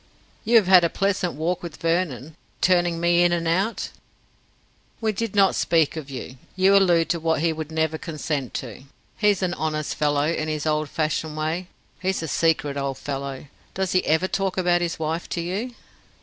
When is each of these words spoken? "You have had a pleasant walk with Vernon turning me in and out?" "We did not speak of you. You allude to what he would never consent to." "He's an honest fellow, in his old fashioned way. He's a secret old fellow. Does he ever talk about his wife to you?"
"You 0.43 0.55
have 0.55 0.65
had 0.65 0.83
a 0.83 0.89
pleasant 0.89 1.33
walk 1.33 1.61
with 1.61 1.77
Vernon 1.77 2.35
turning 2.59 2.99
me 2.99 3.21
in 3.21 3.31
and 3.31 3.47
out?" 3.47 3.89
"We 4.99 5.11
did 5.11 5.35
not 5.35 5.53
speak 5.53 5.95
of 5.95 6.09
you. 6.09 6.39
You 6.55 6.75
allude 6.75 7.07
to 7.09 7.19
what 7.19 7.41
he 7.41 7.53
would 7.53 7.71
never 7.71 7.99
consent 7.99 8.55
to." 8.55 8.81
"He's 9.19 9.43
an 9.43 9.53
honest 9.53 9.93
fellow, 9.93 10.25
in 10.25 10.47
his 10.47 10.65
old 10.65 10.89
fashioned 10.89 11.37
way. 11.37 11.67
He's 11.99 12.23
a 12.23 12.27
secret 12.27 12.77
old 12.77 12.97
fellow. 12.97 13.45
Does 13.75 13.91
he 13.91 14.03
ever 14.07 14.27
talk 14.27 14.57
about 14.57 14.81
his 14.81 14.97
wife 14.97 15.29
to 15.29 15.41
you?" 15.41 15.75